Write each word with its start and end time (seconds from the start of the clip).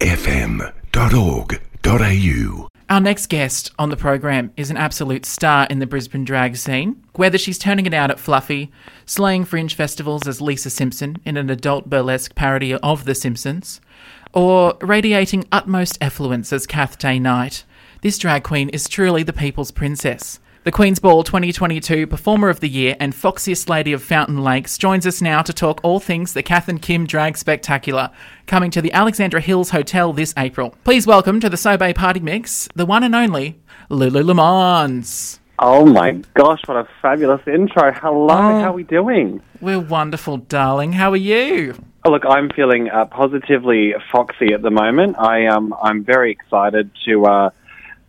fm.org.au. 0.00 0.74
Our 2.90 3.00
next 3.00 3.28
guest 3.28 3.72
on 3.78 3.88
the 3.88 3.96
program 3.96 4.52
is 4.58 4.70
an 4.70 4.76
absolute 4.76 5.24
star 5.24 5.66
in 5.70 5.78
the 5.78 5.86
Brisbane 5.86 6.24
drag 6.24 6.56
scene. 6.56 7.02
Whether 7.14 7.38
she's 7.38 7.58
turning 7.58 7.86
it 7.86 7.94
out 7.94 8.10
at 8.10 8.20
Fluffy, 8.20 8.70
slaying 9.06 9.46
fringe 9.46 9.74
festivals 9.74 10.28
as 10.28 10.42
Lisa 10.42 10.68
Simpson 10.68 11.16
in 11.24 11.38
an 11.38 11.48
adult 11.48 11.88
burlesque 11.88 12.34
parody 12.34 12.74
of 12.74 13.06
The 13.06 13.14
Simpsons, 13.14 13.80
or 14.34 14.76
radiating 14.82 15.46
utmost 15.50 15.96
effluence 16.00 16.52
as 16.52 16.66
Kath 16.66 16.98
Day 16.98 17.18
Knight, 17.18 17.64
this 18.02 18.18
drag 18.18 18.42
queen 18.42 18.68
is 18.68 18.86
truly 18.86 19.22
the 19.22 19.32
people's 19.32 19.70
princess. 19.70 20.38
The 20.64 20.72
Queen's 20.72 20.98
Ball 20.98 21.22
2022 21.24 22.06
Performer 22.06 22.48
of 22.48 22.60
the 22.60 22.68
Year 22.70 22.96
and 22.98 23.12
Foxiest 23.12 23.68
Lady 23.68 23.92
of 23.92 24.02
Fountain 24.02 24.42
Lakes 24.42 24.78
joins 24.78 25.06
us 25.06 25.20
now 25.20 25.42
to 25.42 25.52
talk 25.52 25.78
all 25.82 26.00
things 26.00 26.32
the 26.32 26.42
Kath 26.42 26.68
and 26.70 26.80
Kim 26.80 27.06
Drag 27.06 27.36
Spectacular, 27.36 28.10
coming 28.46 28.70
to 28.70 28.80
the 28.80 28.90
Alexandra 28.94 29.42
Hills 29.42 29.68
Hotel 29.70 30.14
this 30.14 30.32
April. 30.38 30.74
Please 30.84 31.06
welcome 31.06 31.38
to 31.40 31.50
the 31.50 31.58
Sobe 31.58 31.94
Party 31.94 32.20
Mix, 32.20 32.66
the 32.74 32.86
one 32.86 33.04
and 33.04 33.14
only 33.14 33.60
Lulu 33.90 34.22
Lemans. 34.22 35.38
Oh 35.58 35.84
my 35.84 36.12
gosh, 36.32 36.60
what 36.64 36.78
a 36.78 36.88
fabulous 37.02 37.46
intro. 37.46 37.92
Hello, 37.92 38.28
Oh. 38.30 38.60
how 38.60 38.70
are 38.70 38.72
we 38.72 38.84
doing? 38.84 39.42
We're 39.60 39.80
wonderful, 39.80 40.38
darling. 40.38 40.92
How 40.94 41.10
are 41.10 41.16
you? 41.16 41.74
Oh, 42.06 42.10
look, 42.10 42.24
I'm 42.26 42.48
feeling 42.48 42.88
uh, 42.88 43.04
positively 43.04 43.94
foxy 44.10 44.54
at 44.54 44.62
the 44.62 44.70
moment. 44.70 45.16
I 45.18 45.46
um, 45.46 45.74
I'm 45.82 46.04
very 46.04 46.30
excited 46.32 46.90
to 47.06 47.26
uh, 47.26 47.50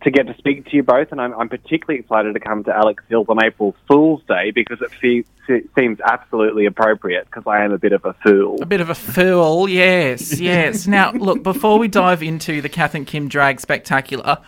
to 0.02 0.10
get 0.10 0.26
to 0.26 0.36
speak 0.36 0.66
to 0.66 0.76
you 0.76 0.82
both, 0.82 1.10
and 1.10 1.20
I'm, 1.20 1.32
I'm 1.34 1.48
particularly 1.48 2.00
excited 2.00 2.34
to 2.34 2.40
come 2.40 2.64
to 2.64 2.74
Alex 2.74 3.02
Hills 3.08 3.26
on 3.28 3.42
April 3.42 3.74
Fool's 3.88 4.22
Day 4.28 4.50
because 4.50 4.80
it 4.80 4.90
fe- 4.92 5.24
se- 5.46 5.68
seems 5.76 5.98
absolutely 6.00 6.66
appropriate 6.66 7.24
because 7.26 7.44
I 7.46 7.64
am 7.64 7.72
a 7.72 7.78
bit 7.78 7.92
of 7.92 8.04
a 8.04 8.12
fool. 8.14 8.62
A 8.62 8.66
bit 8.66 8.80
of 8.80 8.90
a 8.90 8.94
fool, 8.94 9.68
yes, 9.68 10.38
yes. 10.38 10.86
now, 10.86 11.12
look, 11.12 11.42
before 11.42 11.78
we 11.78 11.88
dive 11.88 12.22
into 12.22 12.60
the 12.60 12.68
Kath 12.68 12.94
and 12.94 13.06
Kim 13.06 13.28
Drag 13.28 13.60
Spectacular, 13.60 14.38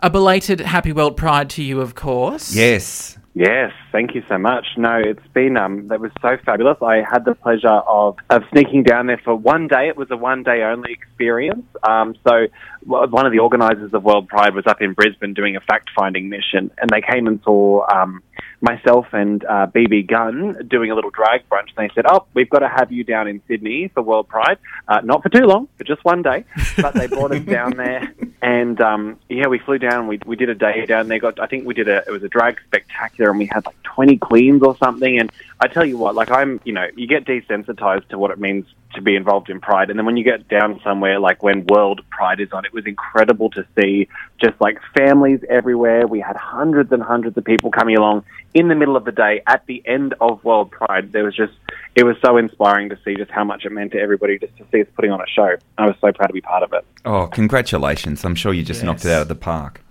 a 0.00 0.10
belated 0.10 0.60
Happy 0.60 0.92
World 0.92 1.16
Pride 1.16 1.50
to 1.50 1.62
you, 1.62 1.80
of 1.80 1.94
course. 1.94 2.54
Yes. 2.54 3.16
Yes, 3.38 3.72
thank 3.92 4.14
you 4.14 4.22
so 4.30 4.38
much. 4.38 4.64
No, 4.78 4.96
it's 4.96 5.26
been 5.34 5.58
um, 5.58 5.88
that 5.88 6.00
was 6.00 6.10
so 6.22 6.38
fabulous. 6.46 6.78
I 6.80 7.02
had 7.06 7.26
the 7.26 7.34
pleasure 7.34 7.68
of 7.68 8.16
of 8.30 8.44
sneaking 8.50 8.84
down 8.84 9.08
there 9.08 9.20
for 9.22 9.36
one 9.36 9.68
day. 9.68 9.88
It 9.88 9.96
was 9.98 10.10
a 10.10 10.16
one 10.16 10.42
day 10.42 10.62
only 10.62 10.90
experience. 10.90 11.66
Um, 11.86 12.14
so 12.26 12.46
one 12.86 13.26
of 13.26 13.32
the 13.32 13.40
organisers 13.40 13.92
of 13.92 14.04
World 14.04 14.28
Pride 14.28 14.54
was 14.54 14.64
up 14.66 14.80
in 14.80 14.94
Brisbane 14.94 15.34
doing 15.34 15.54
a 15.54 15.60
fact 15.60 15.90
finding 15.94 16.30
mission, 16.30 16.70
and 16.78 16.88
they 16.88 17.02
came 17.02 17.26
and 17.26 17.38
saw 17.44 17.84
um, 17.94 18.22
myself 18.60 19.06
and 19.12 19.44
uh, 19.44 19.66
BB 19.66 20.08
Gunn 20.08 20.66
doing 20.68 20.90
a 20.90 20.94
little 20.94 21.10
drag 21.10 21.48
brunch. 21.48 21.68
And 21.76 21.88
they 21.88 21.94
said, 21.94 22.04
"Oh, 22.08 22.26
we've 22.34 22.48
got 22.48 22.60
to 22.60 22.68
have 22.68 22.90
you 22.92 23.04
down 23.04 23.28
in 23.28 23.42
Sydney 23.48 23.88
for 23.88 24.02
World 24.02 24.28
Pride, 24.28 24.58
uh, 24.88 25.00
not 25.02 25.22
for 25.22 25.28
too 25.28 25.46
long, 25.46 25.68
for 25.76 25.84
just 25.84 26.04
one 26.04 26.22
day." 26.22 26.44
But 26.76 26.94
they 26.94 27.06
brought 27.06 27.32
us 27.32 27.42
down 27.44 27.76
there, 27.76 28.12
and 28.42 28.80
um, 28.80 29.18
yeah, 29.28 29.46
we 29.46 29.58
flew 29.58 29.78
down. 29.78 30.06
We 30.06 30.20
we 30.26 30.36
did 30.36 30.48
a 30.48 30.54
day 30.54 30.84
down 30.86 31.08
there. 31.08 31.18
Got 31.18 31.40
I 31.40 31.46
think 31.46 31.66
we 31.66 31.74
did 31.74 31.88
a 31.88 32.02
it 32.06 32.10
was 32.10 32.22
a 32.22 32.28
drag 32.28 32.60
spectacular, 32.66 33.30
and 33.30 33.38
we 33.38 33.46
had 33.46 33.64
like 33.66 33.80
twenty 33.82 34.18
queens 34.18 34.62
or 34.62 34.76
something. 34.76 35.18
And 35.18 35.32
I 35.60 35.68
tell 35.68 35.84
you 35.84 35.96
what, 35.96 36.14
like 36.14 36.30
I'm, 36.30 36.60
you 36.64 36.72
know, 36.72 36.86
you 36.96 37.06
get 37.06 37.24
desensitized 37.24 38.08
to 38.08 38.18
what 38.18 38.30
it 38.30 38.38
means 38.38 38.66
to 38.94 39.02
be 39.02 39.16
involved 39.16 39.50
in 39.50 39.60
Pride, 39.60 39.90
and 39.90 39.98
then 39.98 40.06
when 40.06 40.16
you 40.16 40.24
get 40.24 40.48
down 40.48 40.80
somewhere 40.84 41.18
like 41.18 41.42
when 41.42 41.66
World 41.66 42.02
Pride 42.10 42.40
is 42.40 42.52
on, 42.52 42.64
it 42.64 42.72
was 42.72 42.86
incredible 42.86 43.50
to 43.50 43.66
see 43.78 44.08
just 44.40 44.60
like 44.60 44.78
families 44.96 45.40
everywhere. 45.48 46.06
We 46.06 46.20
had 46.20 46.36
hundreds 46.36 46.92
and 46.92 47.02
hundreds 47.02 47.36
of 47.36 47.44
people 47.44 47.70
coming 47.70 47.96
along 47.96 48.24
in 48.56 48.68
the 48.68 48.74
middle 48.74 48.96
of 48.96 49.04
the 49.04 49.12
day 49.12 49.42
at 49.46 49.64
the 49.66 49.82
end 49.86 50.14
of 50.20 50.42
World 50.42 50.70
Pride. 50.70 51.12
There 51.12 51.24
was 51.24 51.36
just 51.36 51.52
it 51.94 52.04
was 52.04 52.16
so 52.24 52.38
inspiring 52.38 52.88
to 52.88 52.98
see 53.04 53.14
just 53.14 53.30
how 53.30 53.44
much 53.44 53.64
it 53.66 53.70
meant 53.70 53.92
to 53.92 54.00
everybody 54.00 54.38
just 54.38 54.56
to 54.56 54.64
see 54.72 54.80
us 54.80 54.88
putting 54.96 55.10
on 55.12 55.20
a 55.20 55.26
show. 55.28 55.56
I 55.78 55.86
was 55.86 55.94
so 56.00 56.10
proud 56.12 56.28
to 56.28 56.32
be 56.32 56.40
part 56.40 56.62
of 56.62 56.72
it. 56.72 56.84
Oh, 57.04 57.26
congratulations. 57.26 58.24
I'm 58.24 58.34
sure 58.34 58.52
you 58.54 58.62
just 58.62 58.82
knocked 58.82 59.04
it 59.04 59.12
out 59.12 59.22
of 59.22 59.28
the 59.28 59.34
park. 59.34 59.82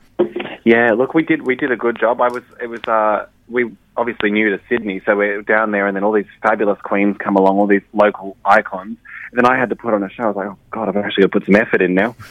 Yeah, 0.65 0.91
look, 0.93 1.13
we 1.13 1.21
did 1.23 1.45
we 1.45 1.55
did 1.55 1.71
a 1.71 1.77
good 1.77 1.99
job. 1.99 2.19
I 2.21 2.27
was 2.29 2.43
it 2.61 2.67
was 2.67 2.81
uh 2.87 3.27
we 3.47 3.71
obviously 3.97 4.31
new 4.31 4.49
to 4.49 4.59
Sydney, 4.67 4.99
so 5.05 5.15
we're 5.15 5.41
down 5.43 5.69
there, 5.71 5.85
and 5.87 5.95
then 5.95 6.03
all 6.03 6.11
these 6.11 6.25
fabulous 6.41 6.79
queens 6.81 7.15
come 7.19 7.35
along, 7.35 7.59
all 7.59 7.67
these 7.67 7.83
local 7.93 8.35
icons. 8.43 8.97
And 9.31 9.43
then 9.43 9.45
I 9.45 9.57
had 9.59 9.69
to 9.69 9.75
put 9.75 9.93
on 9.93 10.01
a 10.03 10.09
show. 10.09 10.23
I 10.23 10.27
was 10.27 10.35
like, 10.35 10.47
oh 10.47 10.57
god, 10.71 10.89
I've 10.89 10.97
actually 10.97 11.21
got 11.23 11.31
to 11.33 11.39
put 11.39 11.45
some 11.45 11.55
effort 11.55 11.81
in 11.83 11.93
now. 11.93 12.15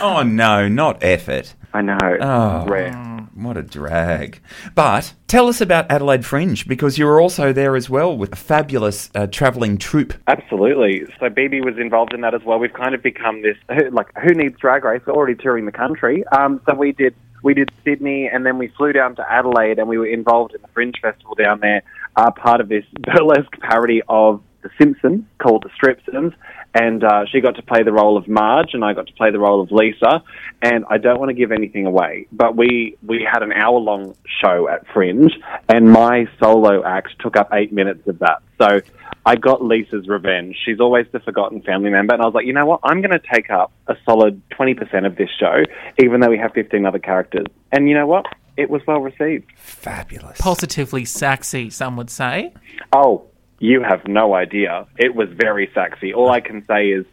Oh, 0.00 0.22
no, 0.22 0.66
not 0.68 1.02
effort. 1.04 1.54
I 1.72 1.82
know, 1.82 1.98
Oh. 2.20 2.66
rare. 2.66 2.90
What 3.34 3.56
a 3.56 3.62
drag. 3.62 4.40
But 4.76 5.12
tell 5.26 5.48
us 5.48 5.60
about 5.60 5.90
Adelaide 5.90 6.24
Fringe 6.24 6.66
because 6.68 6.98
you 6.98 7.06
were 7.06 7.20
also 7.20 7.52
there 7.52 7.74
as 7.74 7.90
well 7.90 8.16
with 8.16 8.32
a 8.32 8.36
fabulous 8.36 9.10
uh, 9.14 9.26
travelling 9.26 9.76
troupe. 9.76 10.14
Absolutely. 10.28 11.04
So 11.18 11.26
BB 11.26 11.64
was 11.64 11.76
involved 11.76 12.14
in 12.14 12.20
that 12.20 12.34
as 12.34 12.42
well. 12.44 12.60
We've 12.60 12.72
kind 12.72 12.94
of 12.94 13.02
become 13.02 13.42
this 13.42 13.56
like 13.90 14.06
who 14.22 14.34
needs 14.34 14.56
drag 14.58 14.84
race? 14.84 15.02
We're 15.04 15.14
already 15.14 15.34
touring 15.34 15.66
the 15.66 15.72
country. 15.72 16.24
Um, 16.28 16.60
so 16.66 16.74
we 16.74 16.92
did 16.92 17.14
we 17.42 17.52
did 17.52 17.70
Sydney, 17.84 18.28
and 18.32 18.46
then 18.46 18.56
we 18.56 18.68
flew 18.68 18.92
down 18.92 19.16
to 19.16 19.30
Adelaide, 19.30 19.78
and 19.78 19.86
we 19.86 19.98
were 19.98 20.06
involved 20.06 20.54
in 20.54 20.62
the 20.62 20.68
Fringe 20.68 20.94
Festival 21.02 21.34
down 21.34 21.60
there, 21.60 21.82
uh, 22.16 22.30
part 22.30 22.60
of 22.62 22.70
this 22.70 22.84
burlesque 23.02 23.60
parody 23.60 24.00
of 24.08 24.42
The 24.64 24.70
Simpsons 24.78 25.24
called 25.38 25.62
The 25.62 25.70
Stripsons. 25.78 26.34
And 26.74 27.04
uh, 27.04 27.26
she 27.30 27.40
got 27.40 27.54
to 27.54 27.62
play 27.62 27.84
the 27.84 27.92
role 27.92 28.16
of 28.16 28.26
Marge, 28.26 28.70
and 28.72 28.84
I 28.84 28.94
got 28.94 29.06
to 29.06 29.12
play 29.12 29.30
the 29.30 29.38
role 29.38 29.60
of 29.60 29.70
Lisa. 29.70 30.24
And 30.60 30.84
I 30.90 30.98
don't 30.98 31.20
want 31.20 31.28
to 31.28 31.34
give 31.34 31.52
anything 31.52 31.86
away, 31.86 32.26
but 32.32 32.56
we 32.56 32.96
we 33.06 33.24
had 33.30 33.44
an 33.44 33.52
hour 33.52 33.78
long 33.78 34.16
show 34.42 34.68
at 34.68 34.84
Fringe, 34.92 35.32
and 35.68 35.92
my 35.92 36.26
solo 36.40 36.84
act 36.84 37.10
took 37.20 37.36
up 37.36 37.50
eight 37.52 37.72
minutes 37.72 38.08
of 38.08 38.18
that. 38.18 38.42
So 38.60 38.80
I 39.26 39.36
got 39.36 39.62
Lisa's 39.62 40.08
revenge. 40.08 40.56
She's 40.64 40.80
always 40.80 41.06
the 41.12 41.20
forgotten 41.20 41.62
family 41.62 41.90
member. 41.90 42.14
And 42.14 42.22
I 42.22 42.26
was 42.26 42.34
like, 42.34 42.46
you 42.46 42.52
know 42.52 42.66
what? 42.66 42.80
I'm 42.82 43.00
going 43.00 43.18
to 43.18 43.22
take 43.32 43.50
up 43.50 43.72
a 43.86 43.96
solid 44.04 44.42
20% 44.50 45.06
of 45.06 45.16
this 45.16 45.30
show, 45.38 45.62
even 45.98 46.20
though 46.20 46.30
we 46.30 46.38
have 46.38 46.52
15 46.52 46.84
other 46.86 46.98
characters. 46.98 47.46
And 47.72 47.88
you 47.88 47.94
know 47.94 48.06
what? 48.06 48.26
It 48.56 48.70
was 48.70 48.82
well 48.86 49.00
received. 49.00 49.50
Fabulous. 49.56 50.40
Positively 50.40 51.04
sexy, 51.04 51.70
some 51.70 51.96
would 51.96 52.10
say. 52.10 52.52
Oh, 52.92 53.26
you 53.64 53.82
have 53.82 54.06
no 54.06 54.34
idea. 54.34 54.86
It 54.98 55.14
was 55.14 55.28
very 55.30 55.70
sexy. 55.74 56.12
All 56.12 56.30
I 56.30 56.40
can 56.40 56.64
say 56.66 56.88
is 56.88 57.06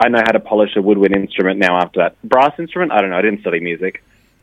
I 0.00 0.08
know 0.08 0.18
how 0.18 0.32
to 0.32 0.40
polish 0.40 0.74
a 0.74 0.82
woodwind 0.82 1.14
instrument 1.14 1.60
now 1.60 1.78
after 1.78 2.00
that. 2.00 2.20
Brass 2.24 2.58
instrument? 2.58 2.90
I 2.90 3.00
don't 3.00 3.10
know. 3.10 3.18
I 3.18 3.22
didn't 3.22 3.40
study 3.40 3.60
music. 3.60 4.02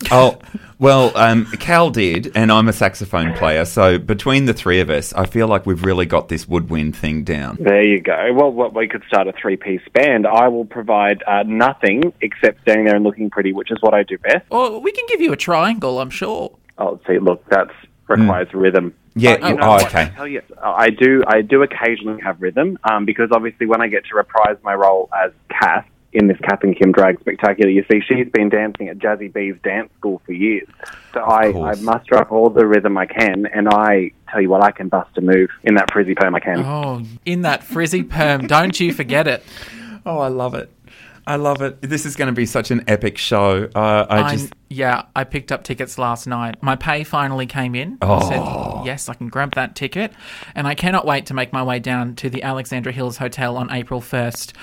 Oh, 0.09 0.39
well, 0.79 1.11
um, 1.17 1.45
Cal 1.59 1.89
did, 1.89 2.31
and 2.33 2.53
I'm 2.53 2.69
a 2.69 2.73
saxophone 2.73 3.33
player. 3.33 3.65
So 3.65 3.97
between 3.99 4.45
the 4.45 4.53
three 4.53 4.79
of 4.79 4.89
us, 4.89 5.11
I 5.11 5.25
feel 5.25 5.49
like 5.49 5.65
we've 5.65 5.83
really 5.83 6.05
got 6.05 6.29
this 6.29 6.47
woodwind 6.47 6.95
thing 6.95 7.25
down. 7.25 7.57
There 7.59 7.83
you 7.83 7.99
go. 7.99 8.31
Well, 8.33 8.49
what, 8.53 8.73
we 8.73 8.87
could 8.87 9.03
start 9.09 9.27
a 9.27 9.33
three 9.33 9.57
piece 9.57 9.81
band. 9.93 10.25
I 10.25 10.47
will 10.47 10.63
provide 10.63 11.21
uh, 11.27 11.43
nothing 11.45 12.13
except 12.21 12.61
standing 12.61 12.85
there 12.85 12.95
and 12.95 13.03
looking 13.03 13.29
pretty, 13.29 13.51
which 13.51 13.71
is 13.71 13.77
what 13.81 13.93
I 13.93 14.03
do 14.03 14.17
best. 14.17 14.45
Or 14.49 14.79
we 14.79 14.93
can 14.93 15.03
give 15.09 15.19
you 15.19 15.33
a 15.33 15.37
triangle, 15.37 15.99
I'm 15.99 16.09
sure. 16.09 16.55
Oh, 16.77 17.01
see, 17.05 17.19
look, 17.19 17.45
that 17.49 17.67
requires 18.07 18.47
rhythm. 18.53 18.95
Yeah, 19.19 19.37
But 19.37 19.49
you 19.49 19.55
know 19.55 19.63
oh, 19.63 19.69
what? 19.69 19.85
okay. 19.87 20.01
I 20.03 20.09
tell 20.09 20.27
you, 20.27 20.41
I 20.61 20.89
do. 20.89 21.23
I 21.27 21.41
do 21.41 21.63
occasionally 21.63 22.21
have 22.21 22.41
rhythm 22.41 22.77
um, 22.83 23.05
because 23.05 23.29
obviously 23.31 23.65
when 23.65 23.81
I 23.81 23.87
get 23.87 24.05
to 24.05 24.15
reprise 24.15 24.57
my 24.63 24.73
role 24.73 25.09
as 25.17 25.31
Kath 25.49 25.85
in 26.11 26.27
this 26.27 26.37
Kath 26.39 26.63
and 26.63 26.75
Kim 26.75 26.91
drag 26.91 27.19
spectacular, 27.19 27.69
you 27.69 27.85
see 27.91 28.01
she's 28.01 28.27
been 28.29 28.49
dancing 28.49 28.89
at 28.89 28.97
Jazzy 28.97 29.31
B's 29.31 29.55
dance 29.63 29.91
school 29.97 30.21
for 30.25 30.33
years. 30.33 30.67
So 31.13 31.19
I, 31.19 31.71
I 31.71 31.75
muster 31.75 32.15
up 32.15 32.31
all 32.31 32.49
the 32.49 32.65
rhythm 32.65 32.97
I 32.97 33.05
can, 33.05 33.45
and 33.45 33.69
I 33.69 34.11
tell 34.29 34.41
you 34.41 34.49
what, 34.49 34.63
I 34.63 34.71
can 34.71 34.89
bust 34.89 35.17
a 35.17 35.21
move 35.21 35.49
in 35.63 35.75
that 35.75 35.91
frizzy 35.91 36.15
perm 36.15 36.33
I 36.35 36.39
can. 36.39 36.59
Oh, 36.59 37.03
in 37.25 37.43
that 37.43 37.63
frizzy 37.63 38.03
perm, 38.03 38.47
don't 38.47 38.79
you 38.79 38.93
forget 38.93 39.27
it. 39.27 39.43
Oh, 40.05 40.19
I 40.19 40.29
love 40.29 40.55
it. 40.55 40.71
I 41.27 41.35
love 41.35 41.61
it. 41.61 41.81
This 41.81 42.05
is 42.05 42.15
going 42.15 42.27
to 42.27 42.33
be 42.33 42.45
such 42.45 42.71
an 42.71 42.83
epic 42.87 43.17
show. 43.17 43.69
Uh, 43.75 44.05
I 44.09 44.17
I'm- 44.21 44.37
just. 44.37 44.53
yeah, 44.69 45.03
I 45.15 45.23
picked 45.23 45.51
up 45.51 45.63
tickets 45.63 45.97
last 45.97 46.27
night. 46.27 46.61
My 46.61 46.75
pay 46.75 47.03
finally 47.03 47.45
came 47.45 47.75
in. 47.75 47.97
I 48.01 48.05
Oh. 48.07 48.29
said, 48.29 48.85
yes, 48.85 49.09
I 49.09 49.13
can 49.13 49.27
grab 49.29 49.53
that 49.55 49.75
ticket. 49.75 50.11
And 50.55 50.67
I 50.67 50.75
cannot 50.75 51.05
wait 51.05 51.25
to 51.27 51.33
make 51.33 51.53
my 51.53 51.63
way 51.63 51.79
down 51.79 52.15
to 52.15 52.29
the 52.29 52.43
Alexandra 52.43 52.91
Hills 52.91 53.17
Hotel 53.17 53.57
on 53.57 53.71
April 53.71 54.01
1st. 54.01 54.53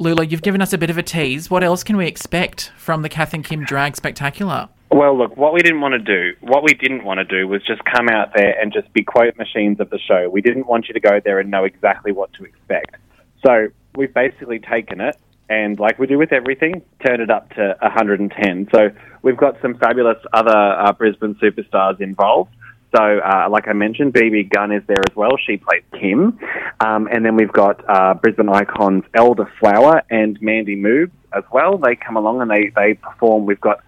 Lulu, 0.00 0.24
you've 0.24 0.42
given 0.42 0.62
us 0.62 0.72
a 0.72 0.78
bit 0.78 0.90
of 0.90 0.98
a 0.98 1.02
tease. 1.02 1.50
What 1.50 1.64
else 1.64 1.82
can 1.82 1.96
we 1.96 2.06
expect 2.06 2.70
from 2.76 3.02
the 3.02 3.08
Kath 3.08 3.34
and 3.34 3.44
Kim 3.44 3.64
Drag 3.64 3.96
Spectacular? 3.96 4.68
Well, 4.90 5.18
look, 5.18 5.36
what 5.36 5.52
we 5.52 5.60
didn't 5.60 5.80
want 5.80 5.92
to 5.92 5.98
do, 5.98 6.34
what 6.40 6.62
we 6.62 6.72
didn't 6.72 7.04
want 7.04 7.18
to 7.18 7.24
do 7.24 7.46
was 7.46 7.62
just 7.66 7.84
come 7.84 8.08
out 8.08 8.32
there 8.34 8.58
and 8.60 8.72
just 8.72 8.90
be 8.92 9.02
quote 9.02 9.36
machines 9.36 9.80
of 9.80 9.90
the 9.90 9.98
show. 9.98 10.30
We 10.30 10.40
didn't 10.40 10.66
want 10.66 10.88
you 10.88 10.94
to 10.94 11.00
go 11.00 11.20
there 11.22 11.40
and 11.40 11.50
know 11.50 11.64
exactly 11.64 12.10
what 12.12 12.32
to 12.34 12.44
expect. 12.44 12.96
So 13.44 13.68
we've 13.96 14.14
basically 14.14 14.60
taken 14.60 15.00
it 15.00 15.16
and, 15.48 15.78
like 15.78 15.98
we 15.98 16.06
do 16.06 16.18
with 16.18 16.32
everything, 16.32 16.82
turn 17.04 17.20
it 17.20 17.30
up 17.30 17.50
to 17.54 17.76
110. 17.80 18.68
So 18.72 18.90
we've 19.22 19.36
got 19.36 19.60
some 19.62 19.78
fabulous 19.78 20.18
other 20.32 20.56
uh, 20.56 20.92
Brisbane 20.92 21.34
superstars 21.36 22.00
involved. 22.00 22.50
So, 22.96 23.02
uh, 23.02 23.48
like 23.50 23.68
I 23.68 23.74
mentioned, 23.74 24.14
BB 24.14 24.50
Gunn 24.50 24.72
is 24.72 24.82
there 24.86 25.02
as 25.08 25.14
well. 25.14 25.32
She 25.46 25.58
plays 25.58 25.82
Kim. 25.92 26.38
Um, 26.80 27.08
and 27.12 27.24
then 27.24 27.36
we've 27.36 27.52
got 27.52 27.84
uh, 27.88 28.14
Brisbane 28.14 28.48
icons 28.48 29.04
Elder 29.14 29.50
Flower 29.60 30.02
and 30.10 30.40
Mandy 30.40 30.76
Moobs 30.76 31.10
as 31.36 31.44
well. 31.52 31.76
They 31.76 31.96
come 31.96 32.16
along 32.16 32.40
and 32.40 32.50
they, 32.50 32.72
they 32.74 32.94
perform. 32.94 33.44
We've 33.44 33.60
got 33.60 33.82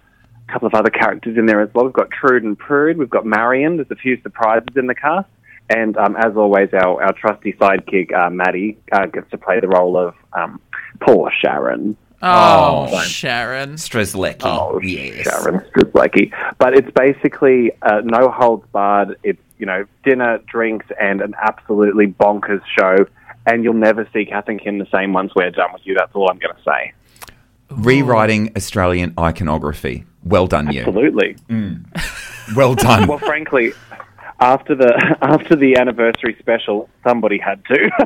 a 0.47 0.51
couple 0.51 0.67
of 0.67 0.75
other 0.75 0.91
characters 0.91 1.37
in 1.37 1.47
there 1.47 1.61
as 1.61 1.69
well. 1.73 1.85
We've 1.85 1.93
got 1.93 2.09
Trude 2.11 2.43
and 2.43 2.57
Prue. 2.57 2.93
We've 2.95 3.09
got 3.09 3.25
Marion. 3.25 3.77
There's 3.77 3.89
a 3.89 3.95
few 3.95 4.21
surprises 4.21 4.69
in 4.75 4.85
the 4.85 4.95
cast. 4.95 5.27
And 5.73 5.95
um, 5.97 6.15
as 6.17 6.35
always, 6.35 6.69
our, 6.73 7.01
our 7.01 7.13
trusty 7.13 7.53
sidekick, 7.53 8.13
uh, 8.13 8.29
Maddie, 8.29 8.77
uh, 8.91 9.05
gets 9.05 9.29
to 9.31 9.37
play 9.37 9.59
the 9.59 9.67
role 9.67 9.95
of 9.97 10.15
um, 10.33 10.59
poor 10.99 11.31
Sharon. 11.41 11.95
Oh, 12.23 12.87
Oh. 12.91 13.01
Sharon. 13.03 13.73
Strzelecki. 13.75 14.41
Oh, 14.43 14.79
yes. 14.81 15.23
Sharon 15.23 15.61
Strzelecki. 15.71 16.31
But 16.57 16.73
it's 16.75 16.91
basically 16.91 17.71
uh, 17.81 18.01
no 18.03 18.29
holds 18.29 18.65
barred. 18.71 19.17
It's, 19.23 19.41
you 19.57 19.65
know, 19.65 19.85
dinner, 20.03 20.39
drinks, 20.47 20.85
and 20.99 21.21
an 21.21 21.33
absolutely 21.41 22.07
bonkers 22.07 22.61
show. 22.77 23.05
And 23.47 23.63
you'll 23.63 23.73
never 23.73 24.07
see 24.13 24.25
Kath 24.25 24.49
and 24.49 24.61
Kim 24.61 24.77
the 24.77 24.87
same 24.93 25.13
once 25.13 25.33
we're 25.35 25.49
done 25.51 25.73
with 25.73 25.81
you. 25.85 25.95
That's 25.97 26.13
all 26.13 26.29
I'm 26.29 26.37
going 26.37 26.55
to 26.55 26.63
say. 26.63 26.93
Rewriting 27.71 28.51
Australian 28.55 29.13
iconography. 29.17 30.05
Well 30.23 30.45
done, 30.45 30.71
you. 30.71 30.81
Absolutely. 30.81 31.37
Well 32.55 32.75
done. 32.75 33.07
Well, 33.07 33.17
frankly, 33.17 33.71
after 34.41 34.75
the 34.75 35.15
after 35.21 35.55
the 35.55 35.77
anniversary 35.77 36.35
special, 36.39 36.89
somebody 37.07 37.37
had 37.37 37.63
to. 37.65 37.89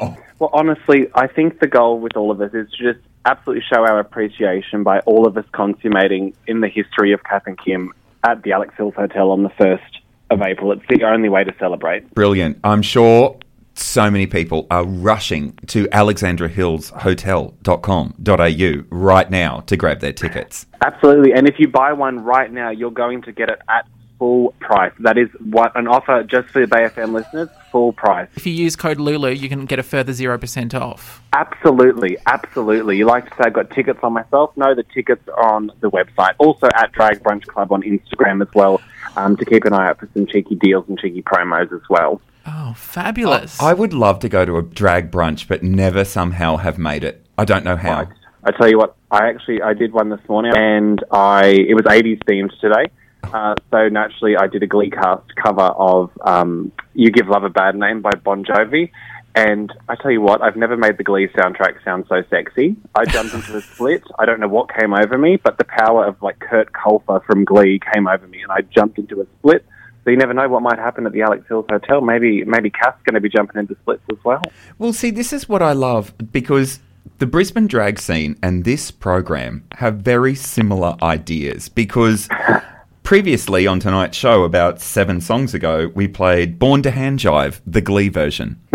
Oh. 0.00 0.16
Well, 0.38 0.50
honestly, 0.52 1.08
I 1.14 1.28
think 1.28 1.60
the 1.60 1.68
goal 1.68 2.00
with 2.00 2.16
all 2.16 2.30
of 2.30 2.38
this 2.38 2.54
is 2.54 2.70
to 2.72 2.92
just 2.92 3.04
absolutely 3.24 3.64
show 3.72 3.86
our 3.86 4.00
appreciation 4.00 4.82
by 4.82 4.98
all 5.00 5.26
of 5.26 5.36
us 5.36 5.44
consummating 5.52 6.34
in 6.46 6.60
the 6.60 6.68
history 6.68 7.12
of 7.12 7.22
Kath 7.22 7.46
and 7.46 7.58
Kim 7.58 7.92
at 8.24 8.42
the 8.42 8.52
Alex 8.52 8.74
Hills 8.76 8.94
Hotel 8.94 9.30
on 9.30 9.44
the 9.44 9.50
first 9.50 10.00
of 10.30 10.42
April. 10.42 10.72
It's 10.72 10.82
the 10.88 11.04
only 11.04 11.28
way 11.28 11.44
to 11.44 11.54
celebrate. 11.58 12.12
Brilliant. 12.14 12.58
I'm 12.64 12.82
sure 12.82 13.38
so 13.74 14.10
many 14.10 14.26
people 14.26 14.66
are 14.70 14.84
rushing 14.84 15.52
to 15.68 15.86
alexandrahillshotel.com.au 15.88 18.84
right 18.90 19.30
now 19.30 19.60
to 19.60 19.76
grab 19.76 20.00
their 20.00 20.12
tickets. 20.12 20.66
Absolutely, 20.84 21.32
and 21.32 21.48
if 21.48 21.54
you 21.58 21.68
buy 21.68 21.92
one 21.92 22.24
right 22.24 22.52
now, 22.52 22.70
you're 22.70 22.90
going 22.90 23.22
to 23.22 23.30
get 23.32 23.48
it 23.48 23.60
at 23.68 23.86
full 24.22 24.54
price. 24.60 24.92
That 25.00 25.18
is 25.18 25.28
what 25.40 25.74
an 25.74 25.88
offer 25.88 26.22
just 26.22 26.48
for 26.50 26.60
the 26.60 26.68
Bay 26.68 26.88
FM 26.88 27.12
listeners, 27.12 27.48
full 27.72 27.92
price. 27.92 28.28
If 28.36 28.46
you 28.46 28.52
use 28.52 28.76
code 28.76 29.00
Lulu, 29.00 29.30
you 29.30 29.48
can 29.48 29.66
get 29.66 29.80
a 29.80 29.82
further 29.82 30.12
0% 30.12 30.80
off. 30.80 31.20
Absolutely, 31.32 32.16
absolutely. 32.26 32.98
You 32.98 33.06
like 33.06 33.28
to 33.28 33.30
say 33.30 33.46
I've 33.46 33.52
got 33.52 33.72
tickets 33.72 33.98
on 34.04 34.12
myself? 34.12 34.56
No, 34.56 34.76
the 34.76 34.84
tickets 34.84 35.26
are 35.26 35.54
on 35.54 35.72
the 35.80 35.90
website. 35.90 36.34
Also 36.38 36.68
at 36.72 36.92
Drag 36.92 37.20
Brunch 37.24 37.48
Club 37.48 37.72
on 37.72 37.82
Instagram 37.82 38.42
as 38.42 38.54
well, 38.54 38.80
um, 39.16 39.36
to 39.38 39.44
keep 39.44 39.64
an 39.64 39.72
eye 39.72 39.88
out 39.88 39.98
for 39.98 40.08
some 40.14 40.24
cheeky 40.28 40.54
deals 40.54 40.84
and 40.88 40.96
cheeky 41.00 41.22
promos 41.22 41.72
as 41.72 41.82
well. 41.90 42.20
Oh, 42.46 42.74
fabulous. 42.76 43.60
I 43.60 43.72
would 43.72 43.92
love 43.92 44.20
to 44.20 44.28
go 44.28 44.44
to 44.44 44.56
a 44.56 44.62
drag 44.62 45.10
brunch, 45.10 45.48
but 45.48 45.64
never 45.64 46.04
somehow 46.04 46.58
have 46.58 46.78
made 46.78 47.02
it. 47.02 47.26
I 47.36 47.44
don't 47.44 47.64
know 47.64 47.76
how. 47.76 48.06
I 48.44 48.52
tell 48.52 48.68
you 48.68 48.78
what, 48.78 48.94
I 49.10 49.28
actually 49.28 49.62
I 49.62 49.74
did 49.74 49.92
one 49.92 50.10
this 50.10 50.20
morning, 50.28 50.52
and 50.56 51.02
I 51.10 51.46
it 51.46 51.74
was 51.74 51.86
80s 51.86 52.20
themed 52.24 52.56
today. 52.60 52.86
Uh, 53.24 53.54
so 53.70 53.88
naturally, 53.88 54.36
I 54.36 54.46
did 54.46 54.62
a 54.62 54.66
Glee 54.66 54.90
cast 54.90 55.34
cover 55.36 55.62
of 55.62 56.10
um, 56.22 56.72
"You 56.94 57.10
Give 57.10 57.28
Love 57.28 57.44
a 57.44 57.50
Bad 57.50 57.76
Name" 57.76 58.02
by 58.02 58.10
Bon 58.22 58.44
Jovi, 58.44 58.90
and 59.34 59.72
I 59.88 59.96
tell 59.96 60.10
you 60.10 60.20
what, 60.20 60.42
I've 60.42 60.56
never 60.56 60.76
made 60.76 60.98
the 60.98 61.04
Glee 61.04 61.28
soundtrack 61.28 61.82
sound 61.84 62.04
so 62.08 62.22
sexy. 62.28 62.76
I 62.94 63.04
jumped 63.06 63.34
into 63.34 63.56
a 63.56 63.60
split. 63.74 64.02
I 64.18 64.26
don't 64.26 64.40
know 64.40 64.48
what 64.48 64.74
came 64.74 64.92
over 64.92 65.16
me, 65.16 65.38
but 65.42 65.56
the 65.56 65.64
power 65.64 66.06
of 66.06 66.20
like 66.20 66.38
Kurt 66.38 66.72
Colfer 66.72 67.24
from 67.24 67.44
Glee 67.44 67.80
came 67.94 68.06
over 68.06 68.26
me, 68.26 68.42
and 68.42 68.52
I 68.52 68.60
jumped 68.62 68.98
into 68.98 69.20
a 69.20 69.26
split. 69.38 69.64
So 70.04 70.10
you 70.10 70.16
never 70.16 70.34
know 70.34 70.48
what 70.48 70.62
might 70.62 70.78
happen 70.78 71.06
at 71.06 71.12
the 71.12 71.22
Alex 71.22 71.46
Hills 71.48 71.64
Hotel. 71.70 72.00
Maybe 72.00 72.44
maybe 72.44 72.70
Kath's 72.70 73.00
going 73.04 73.14
to 73.14 73.20
be 73.20 73.28
jumping 73.28 73.58
into 73.58 73.76
splits 73.82 74.02
as 74.10 74.18
well. 74.24 74.42
Well, 74.78 74.92
see, 74.92 75.10
this 75.10 75.32
is 75.32 75.48
what 75.48 75.62
I 75.62 75.72
love 75.72 76.12
because 76.32 76.80
the 77.18 77.26
Brisbane 77.26 77.68
drag 77.68 78.00
scene 78.00 78.36
and 78.42 78.64
this 78.64 78.90
program 78.90 79.64
have 79.72 79.98
very 79.98 80.34
similar 80.34 80.96
ideas 81.02 81.68
because 81.68 82.28
previously 83.12 83.66
on 83.66 83.78
tonight's 83.78 84.16
show, 84.16 84.42
about 84.42 84.80
seven 84.80 85.20
songs 85.20 85.52
ago, 85.52 85.92
we 85.94 86.08
played 86.08 86.58
Born 86.58 86.80
to 86.80 86.90
Hand 86.90 87.18
Jive, 87.18 87.60
the 87.66 87.82
Glee 87.82 88.08
version. 88.08 88.58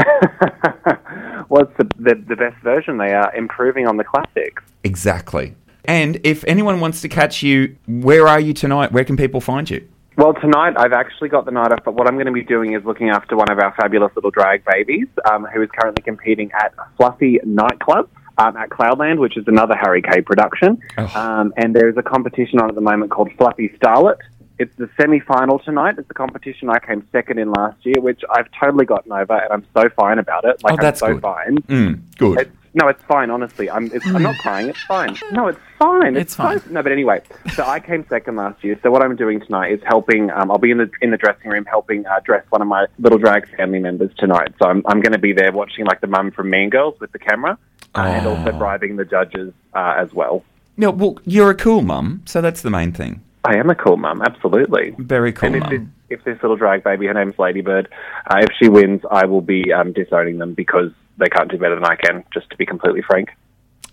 well, 1.50 1.64
it's 1.64 1.76
the, 1.80 1.90
the 1.98 2.24
the 2.28 2.36
best 2.36 2.56
version. 2.62 3.00
They 3.00 3.14
are 3.16 3.36
improving 3.36 3.88
on 3.88 3.98
the 3.98 4.04
classics. 4.04 4.62
Exactly. 4.84 5.56
And 5.86 6.22
if 6.24 6.44
anyone 6.44 6.80
wants 6.80 7.02
to 7.02 7.10
catch 7.10 7.42
you, 7.42 7.78
where 7.88 8.28
are 8.28 8.40
you 8.40 8.54
tonight? 8.54 8.92
Where 8.92 9.04
can 9.04 9.18
people 9.18 9.42
find 9.42 9.68
you? 9.68 9.90
Well, 10.18 10.36
tonight 10.36 10.76
I've 10.78 10.94
actually 10.94 11.30
got 11.30 11.46
the 11.46 11.52
night 11.52 11.72
off, 11.72 11.80
but 11.84 11.96
what 11.96 12.08
I'm 12.08 12.14
going 12.14 12.28
to 12.28 12.32
be 12.32 12.44
doing 12.44 12.74
is 12.74 12.86
looking 12.86 13.10
after 13.10 13.36
one 13.36 13.50
of 13.50 13.58
our 13.58 13.74
fabulous 13.74 14.12
little 14.16 14.30
drag 14.30 14.64
babies, 14.66 15.08
um, 15.32 15.48
who 15.52 15.64
is 15.64 15.70
currently 15.82 16.04
competing 16.04 16.52
at 16.52 16.76
Fluffy 16.96 17.40
Nightclub 17.44 18.08
um, 18.38 18.56
at 18.58 18.70
Cloudland, 18.70 19.20
which 19.20 19.38
is 19.38 19.46
another 19.48 19.76
Harry 19.76 20.02
Kay 20.02 20.22
production. 20.22 20.80
Oh. 20.98 21.12
Um, 21.16 21.54
and 21.58 21.76
there 21.76 21.90
is 21.90 21.98
a 21.98 22.04
competition 22.04 22.60
on 22.60 22.70
at 22.70 22.76
the 22.76 22.82
moment 22.82 23.12
called 23.12 23.32
Fluffy 23.38 23.70
Starlet. 23.80 24.18
It's 24.60 24.76
the 24.78 24.90
semi-final 25.00 25.60
tonight. 25.60 25.96
It's 26.00 26.08
the 26.08 26.16
competition 26.16 26.70
I 26.70 26.80
came 26.80 27.08
second 27.12 27.38
in 27.38 27.52
last 27.52 27.78
year, 27.86 27.96
which 28.00 28.22
I've 28.32 28.48
totally 28.60 28.86
gotten 28.86 29.12
over, 29.12 29.34
and 29.38 29.54
I'm 29.54 29.66
so 29.76 29.88
fine 29.90 30.18
about 30.18 30.46
it. 30.46 30.64
Like 30.64 30.74
Oh, 30.74 30.78
that's 30.82 31.02
I'm 31.04 31.10
so 31.10 31.14
good. 31.14 31.22
fine. 31.22 31.58
Mm, 31.64 32.02
good. 32.18 32.40
It's, 32.40 32.52
no, 32.74 32.88
it's 32.90 33.02
fine. 33.04 33.30
Honestly, 33.32 33.70
I'm. 33.72 33.86
It's, 33.92 34.06
I'm 34.08 34.22
not 34.22 34.36
crying. 34.40 34.70
It's 34.70 34.82
fine. 34.84 35.16
No, 35.32 35.48
it's 35.48 35.60
fine. 35.80 36.16
It's 36.16 36.36
fine. 36.36 36.60
so- 36.60 36.70
no, 36.72 36.84
but 36.84 36.92
anyway, 36.92 37.22
so 37.56 37.64
I 37.66 37.80
came 37.80 38.06
second 38.08 38.36
last 38.36 38.64
year. 38.64 38.80
So 38.84 38.92
what 38.92 39.02
I'm 39.04 39.16
doing 39.16 39.40
tonight 39.42 39.72
is 39.74 39.80
helping. 39.84 40.30
Um, 40.32 40.52
I'll 40.52 40.58
be 40.60 40.70
in 40.72 40.78
the 40.80 40.90
in 41.02 41.10
the 41.12 41.18
dressing 41.18 41.50
room 41.52 41.66
helping 41.66 42.06
uh, 42.06 42.20
dress 42.24 42.44
one 42.50 42.62
of 42.62 42.68
my 42.68 42.86
little 43.00 43.18
drag 43.20 43.48
family 43.58 43.80
members 43.80 44.12
tonight. 44.18 44.54
So 44.60 44.68
I'm 44.70 44.84
I'm 44.88 45.02
going 45.02 45.14
to 45.14 45.18
be 45.20 45.34
there 45.34 45.52
watching 45.52 45.86
like 45.86 46.02
the 46.02 46.08
mum 46.08 46.30
from 46.32 46.50
Mean 46.52 46.70
Girls 46.70 47.00
with 47.00 47.12
the 47.12 47.20
camera, 47.20 47.58
uh, 47.98 48.02
and 48.02 48.28
also 48.28 48.52
Oh. 48.52 48.58
bribing 48.58 48.96
the 48.96 49.06
judges 49.06 49.54
uh, 49.74 49.96
as 49.98 50.14
well. 50.14 50.44
no, 50.78 50.92
well, 50.92 51.18
you're 51.26 51.50
a 51.50 51.56
cool 51.56 51.82
mum, 51.82 52.22
so 52.26 52.40
that's 52.42 52.62
the 52.62 52.70
main 52.70 52.92
thing. 52.92 53.22
I 53.44 53.56
am 53.56 53.70
a 53.70 53.76
cool 53.76 53.98
mum, 53.98 54.22
absolutely. 54.22 54.94
Very 55.00 55.32
cool 55.32 55.48
And 55.48 55.56
if 55.64 55.70
this, 55.70 55.82
if 56.10 56.24
this 56.26 56.42
little 56.42 56.58
drag 56.58 56.84
baby, 56.84 57.08
her 57.08 57.14
name's 57.14 57.40
Ladybird, 57.40 57.88
uh, 58.30 58.40
if 58.42 58.50
she 58.60 58.68
wins, 58.70 59.02
I 59.10 59.26
will 59.26 59.42
be 59.42 59.72
um, 59.72 59.94
disowning 59.94 60.38
them 60.38 60.54
because 60.54 60.92
they 61.18 61.30
can't 61.30 61.50
do 61.50 61.58
better 61.58 61.76
than 61.76 61.86
I 61.86 61.96
can. 61.96 62.24
Just 62.34 62.50
to 62.50 62.58
be 62.58 62.66
completely 62.66 63.02
frank. 63.02 63.30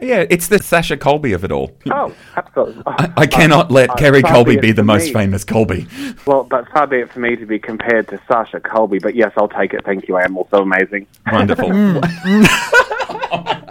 Yeah, 0.00 0.24
it's 0.28 0.48
the 0.48 0.60
Sasha 0.60 0.96
Colby 0.96 1.32
of 1.34 1.44
it 1.44 1.52
all. 1.52 1.70
Oh, 1.88 2.12
absolutely. 2.36 2.82
I, 2.84 3.12
I 3.16 3.26
cannot 3.26 3.70
let 3.70 3.90
Uh, 3.90 3.94
Kerri 3.94 4.22
Colby 4.28 4.56
be 4.56 4.72
the 4.72 4.82
most 4.82 5.06
me. 5.06 5.12
famous 5.12 5.44
Colby. 5.44 5.86
Well, 6.26 6.42
but 6.42 6.68
far 6.70 6.88
be 6.88 6.96
it 6.96 7.12
for 7.12 7.20
me 7.20 7.36
to 7.36 7.46
be 7.46 7.60
compared 7.60 8.08
to 8.08 8.20
Sasha 8.26 8.58
Colby, 8.58 8.98
but 8.98 9.14
yes, 9.14 9.30
I'll 9.36 9.48
take 9.48 9.72
it. 9.72 9.84
Thank 9.84 10.08
you. 10.08 10.16
I 10.16 10.24
am 10.24 10.36
also 10.36 10.62
amazing. 10.62 11.06
Wonderful. 11.30 11.70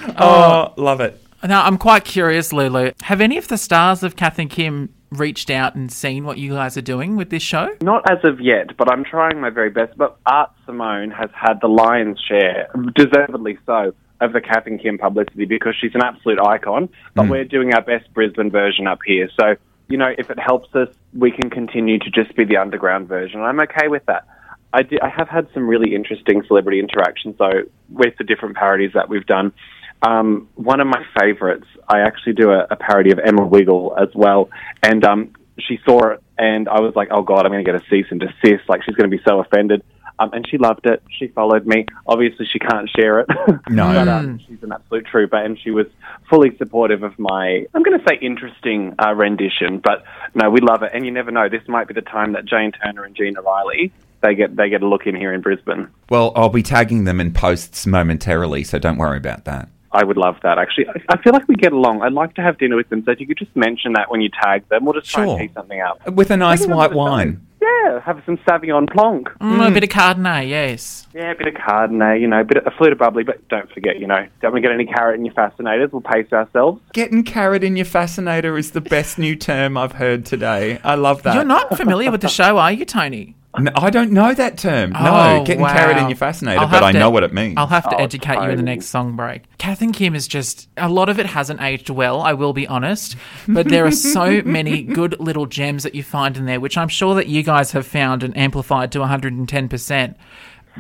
Oh, 0.06 0.74
oh, 0.78 0.82
love 0.82 1.00
it. 1.00 1.20
Now, 1.44 1.64
I'm 1.64 1.78
quite 1.78 2.06
curious, 2.06 2.54
Lulu. 2.54 2.92
Have 3.04 3.22
any 3.22 3.38
of 3.38 3.48
the 3.48 3.58
stars 3.58 4.04
of 4.04 4.16
Kath 4.16 4.40
and 4.40 4.50
Kim 4.50 4.94
reached 5.12 5.50
out 5.50 5.76
and 5.76 5.92
seen 5.92 6.26
what 6.26 6.38
you 6.38 6.52
guys 6.52 6.78
are 6.78 6.82
doing 6.82 7.16
with 7.16 7.30
this 7.30 7.44
show? 7.44 7.70
Not 7.82 8.10
as 8.10 8.24
of 8.24 8.40
yet, 8.40 8.76
but 8.78 8.92
I'm 8.92 9.04
trying 9.04 9.40
my 9.40 9.50
very 9.50 9.70
best. 9.70 9.98
But 9.98 10.18
Art 10.26 10.52
Simone 10.66 11.12
has 11.12 11.30
had 11.34 11.60
the 11.62 11.68
lion's 11.68 12.20
share, 12.20 12.70
deservedly 12.96 13.58
so, 13.66 13.94
of 14.22 14.34
the 14.34 14.42
Kath 14.42 14.68
and 14.68 14.82
Kim 14.82 14.98
publicity 14.98 15.46
because 15.46 15.76
she's 15.80 15.96
an 15.96 16.02
absolute 16.02 16.40
icon. 16.40 16.90
But 17.14 17.26
hmm. 17.26 17.32
we're 17.32 17.46
doing 17.46 17.74
our 17.74 17.82
best 17.82 18.14
Brisbane 18.14 18.52
version 18.52 18.88
up 18.88 19.00
here. 19.06 19.30
So, 19.40 19.56
you 19.90 19.98
know, 19.98 20.14
if 20.18 20.30
it 20.30 20.40
helps 20.40 20.74
us, 20.76 20.88
we 21.14 21.32
can 21.32 21.50
continue 21.50 22.00
to 22.00 22.10
just 22.10 22.36
be 22.36 22.46
the 22.46 22.58
underground 22.58 23.08
version. 23.08 23.42
I'm 23.42 23.60
okay 23.62 23.88
with 23.88 24.06
that. 24.06 24.26
I, 24.74 24.82
di- 24.82 25.00
I 25.02 25.10
have 25.10 25.30
had 25.30 25.48
some 25.54 25.68
really 25.68 25.94
interesting 25.96 26.44
celebrity 26.48 26.80
interactions, 26.80 27.36
though, 27.38 27.64
with 27.90 28.18
the 28.18 28.24
different 28.24 28.56
parodies 28.58 28.92
that 28.96 29.08
we've 29.08 29.26
done. 29.26 29.54
Um, 30.02 30.50
one 30.56 30.82
of 30.82 30.88
my 30.88 31.06
favorites, 31.18 31.68
I 31.88 32.02
actually 32.02 32.34
do 32.34 32.52
a, 32.52 32.68
a 32.70 32.76
parody 32.76 33.12
of 33.12 33.20
Emma 33.20 33.46
Wiggle 33.46 33.96
as 33.98 34.10
well, 34.14 34.50
and 34.82 35.06
um, 35.06 35.32
she 35.60 35.80
saw 35.86 36.10
it, 36.10 36.24
and 36.38 36.68
I 36.68 36.82
was 36.82 36.94
like, 36.96 37.10
"Oh 37.12 37.22
God, 37.22 37.46
I'm 37.46 37.52
going 37.52 37.64
to 37.64 37.72
get 37.72 37.82
a 37.82 37.86
cease 37.90 38.08
and 38.10 38.20
desist." 38.20 38.68
Like 38.68 38.84
she's 38.84 38.96
going 38.96 39.10
to 39.10 39.16
be 39.16 39.24
so 39.26 39.40
offended, 39.40 39.82
um, 40.20 40.32
and 40.34 40.46
she 40.50 40.58
loved 40.58 40.86
it. 40.86 41.02
She 41.18 41.28
followed 41.28 41.66
me. 41.66 41.86
Obviously, 42.06 42.48
she 42.52 42.60
can't 42.60 42.90
share 42.90 43.22
it. 43.22 43.28
No. 43.70 43.94
but 43.94 44.08
um, 44.10 44.40
she's 44.46 44.62
an 44.62 44.74
absolute 44.74 45.06
trooper, 45.06 45.38
and 45.38 45.58
she 45.58 45.72
was 45.72 45.88
fully 46.30 46.58
supportive 46.58 47.04
of 47.04 47.18
my, 47.18 47.66
I'm 47.74 47.84
going 47.84 47.98
to 47.98 48.06
say, 48.06 48.18
interesting 48.22 48.96
uh, 49.00 49.14
rendition. 49.14 49.80
But 49.80 50.04
no, 50.36 50.50
we 50.50 50.60
love 50.60 50.84
it, 50.84 50.92
and 50.94 51.06
you 51.06 51.12
never 51.12 51.32
know. 51.32 51.48
This 51.48 51.66
might 51.68 51.88
be 51.88 51.94
the 51.94 52.02
time 52.02 52.34
that 52.34 52.46
Jane 52.46 52.74
Turner 52.74 53.06
and 53.06 53.16
Gina 53.16 53.42
Riley 53.42 53.94
they 54.24 54.34
get 54.34 54.56
they 54.56 54.70
get 54.70 54.82
a 54.82 54.88
look 54.88 55.06
in 55.06 55.16
here 55.16 55.32
in 55.34 55.42
Brisbane. 55.42 55.88
Well, 56.10 56.32
I'll 56.36 56.50
be 56.50 56.64
tagging 56.64 57.04
them 57.04 57.20
in 57.22 57.32
posts 57.34 57.86
momentarily, 57.86 58.64
so 58.64 58.80
don't 58.80 58.98
worry 58.98 59.18
about 59.18 59.46
that. 59.46 59.70
I 59.92 60.04
would 60.04 60.18
love 60.18 60.38
that. 60.42 60.58
Actually, 60.58 60.88
I, 60.88 60.94
I 61.10 61.22
feel 61.22 61.34
like 61.34 61.48
we 61.48 61.56
get 61.56 61.72
along. 61.72 62.02
I'd 62.02 62.14
like 62.14 62.34
to 62.36 62.42
have 62.42 62.58
dinner 62.58 62.76
with 62.76 62.90
them. 62.90 63.04
So 63.06 63.12
if 63.12 63.20
you 63.20 63.28
could 63.28 63.38
just 63.38 63.56
mention 63.56 63.94
that 63.94 64.10
when 64.10 64.22
you 64.22 64.30
tag 64.42 64.68
them, 64.70 64.86
we'll 64.86 64.96
just 65.00 65.12
try 65.12 65.24
Sure. 65.26 65.40
and 65.40 65.48
tee 65.48 65.54
something 65.54 65.80
up. 65.82 66.10
With 66.12 66.32
a 66.32 66.38
nice 66.38 66.62
Maybe 66.62 66.74
white 66.74 66.84
have 66.84 66.92
a 66.94 66.98
wine. 66.98 67.46
Yeah, 67.62 68.02
have 68.02 68.22
some 68.26 68.38
Sauvignon 68.40 68.92
Blanc. 68.94 69.30
Mm, 69.40 69.68
A 69.68 69.72
bit 69.72 69.84
of 69.84 69.90
Cardonnay, 69.90 70.50
yes. 70.50 71.08
Yeah, 71.14 71.32
a 71.32 71.36
bit 71.36 71.48
of 71.48 71.54
Cardonnay, 71.54 72.20
you 72.20 72.28
know, 72.28 72.42
a 72.42 72.44
bit 72.44 72.58
of 72.58 72.68
a 72.68 72.72
flute 72.72 72.92
of 72.92 72.98
bubbly, 72.98 73.24
but 73.24 73.48
don't 73.48 73.72
forget, 73.72 74.00
you 74.00 74.08
know, 74.08 74.26
don't 74.42 74.52
want 74.52 74.64
to 74.64 74.68
get 74.68 74.72
any 74.74 74.86
carrot 74.86 75.18
in 75.18 75.24
your 75.26 75.34
fascinators. 75.34 75.92
We'll 75.94 76.02
pace 76.02 76.34
ourselves. 76.34 76.82
Getting 76.92 77.24
carrot 77.24 77.64
in 77.64 77.78
your 77.78 77.86
fascinator 77.86 78.58
is 78.58 78.72
the 78.72 78.82
best 78.82 79.18
new 79.18 79.36
term 79.38 79.78
I've 79.78 79.94
heard 79.94 80.26
today. 80.26 80.80
I 80.84 80.96
love 80.96 81.22
that. 81.24 81.36
You're 81.36 81.46
not 81.46 81.78
familiar 81.78 82.12
with 82.12 82.22
the 82.22 82.28
show, 82.30 82.58
are 82.58 82.72
you, 82.72 82.84
Tony? 82.84 83.36
No, 83.60 83.72
I 83.76 83.92
don't 83.92 84.12
know 84.12 84.34
that 84.34 84.58
term. 84.58 84.92
No, 84.94 85.00
Oh, 85.00 85.44
getting 85.46 85.62
wow. 85.62 85.74
carried 85.74 85.98
in 85.98 86.10
your 86.10 86.16
fascinator, 86.16 86.60
I'll 86.60 86.66
but 86.68 86.74
have 86.76 86.84
I 86.84 86.92
to- 86.92 86.98
know 87.00 87.12
what 87.12 87.24
it 87.24 87.34
means. 87.34 87.54
I'll 87.56 87.68
have 87.68 87.88
to 87.90 87.96
Oh, 87.96 88.00
educate 88.04 88.34
you 88.34 88.40
in 88.42 88.46
the 88.48 88.50
totally. 88.56 88.64
next 88.66 88.88
song 88.88 89.16
break. 89.16 89.44
Kath 89.60 89.82
and 89.84 89.94
Kim 89.94 90.16
is 90.16 90.28
just 90.28 90.70
a 90.76 90.90
lot 90.90 91.08
of 91.08 91.20
it 91.20 91.28
hasn't 91.28 91.62
aged 91.62 91.90
well. 91.92 92.22
I 92.22 92.34
will 92.34 92.54
be 92.54 92.66
honest, 92.68 93.16
but 93.48 93.68
there 93.70 93.86
are 93.86 93.92
so 93.92 94.42
many 94.46 94.82
good 94.82 95.20
little 95.20 95.46
gems 95.46 95.84
that 95.84 95.94
you 95.94 96.02
find 96.02 96.36
in 96.36 96.46
there, 96.46 96.60
which 96.60 96.78
I'm 96.80 96.88
sure 96.88 97.14
that 97.16 97.28
you 97.28 97.44
guys 97.44 97.72
have 97.74 97.86
found 97.86 98.24
and 98.24 98.36
amplified 98.36 98.92
to 98.94 99.00
110. 99.02 99.70
percent 99.70 100.18